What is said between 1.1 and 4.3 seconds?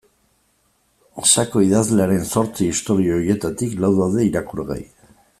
Sako idazlearen zortzi istorio horietarik lau daude